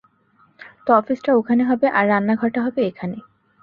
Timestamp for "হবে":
1.63-1.87, 2.61-2.81